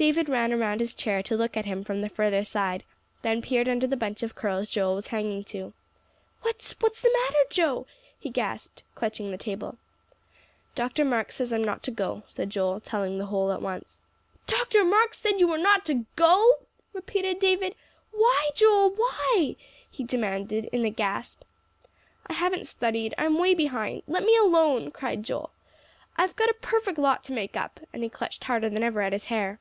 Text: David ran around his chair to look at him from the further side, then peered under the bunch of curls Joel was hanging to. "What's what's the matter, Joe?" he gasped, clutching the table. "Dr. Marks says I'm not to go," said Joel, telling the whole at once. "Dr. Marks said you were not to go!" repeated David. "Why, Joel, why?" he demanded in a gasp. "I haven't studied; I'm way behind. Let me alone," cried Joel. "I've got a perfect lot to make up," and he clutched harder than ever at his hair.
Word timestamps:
David 0.00 0.30
ran 0.30 0.50
around 0.50 0.80
his 0.80 0.94
chair 0.94 1.22
to 1.24 1.36
look 1.36 1.58
at 1.58 1.66
him 1.66 1.84
from 1.84 2.00
the 2.00 2.08
further 2.08 2.42
side, 2.42 2.84
then 3.20 3.42
peered 3.42 3.68
under 3.68 3.86
the 3.86 3.98
bunch 3.98 4.22
of 4.22 4.34
curls 4.34 4.70
Joel 4.70 4.94
was 4.94 5.08
hanging 5.08 5.44
to. 5.52 5.74
"What's 6.40 6.72
what's 6.80 7.02
the 7.02 7.12
matter, 7.22 7.40
Joe?" 7.50 7.86
he 8.18 8.30
gasped, 8.30 8.82
clutching 8.94 9.30
the 9.30 9.36
table. 9.36 9.76
"Dr. 10.74 11.04
Marks 11.04 11.34
says 11.34 11.52
I'm 11.52 11.62
not 11.62 11.82
to 11.82 11.90
go," 11.90 12.22
said 12.28 12.48
Joel, 12.48 12.80
telling 12.80 13.18
the 13.18 13.26
whole 13.26 13.52
at 13.52 13.60
once. 13.60 13.98
"Dr. 14.46 14.84
Marks 14.84 15.18
said 15.18 15.38
you 15.38 15.46
were 15.48 15.58
not 15.58 15.84
to 15.84 16.06
go!" 16.16 16.60
repeated 16.94 17.38
David. 17.38 17.74
"Why, 18.10 18.48
Joel, 18.54 18.94
why?" 18.94 19.56
he 19.90 20.02
demanded 20.02 20.64
in 20.72 20.86
a 20.86 20.90
gasp. 20.90 21.42
"I 22.26 22.32
haven't 22.32 22.66
studied; 22.68 23.12
I'm 23.18 23.38
way 23.38 23.52
behind. 23.52 24.04
Let 24.08 24.22
me 24.22 24.34
alone," 24.34 24.92
cried 24.92 25.24
Joel. 25.24 25.50
"I've 26.16 26.36
got 26.36 26.48
a 26.48 26.54
perfect 26.54 26.96
lot 26.98 27.22
to 27.24 27.34
make 27.34 27.54
up," 27.54 27.80
and 27.92 28.02
he 28.02 28.08
clutched 28.08 28.44
harder 28.44 28.70
than 28.70 28.82
ever 28.82 29.02
at 29.02 29.12
his 29.12 29.24
hair. 29.26 29.60